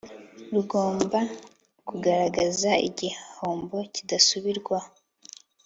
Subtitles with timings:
[0.53, 1.19] rugomba
[1.87, 4.89] kugaragaza igihombo kidasubirwaho